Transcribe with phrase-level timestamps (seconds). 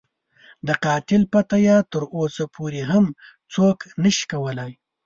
[0.67, 3.05] د قاتل پته یې تر اوسه پورې هم
[3.53, 4.71] څوک نه شي کولای.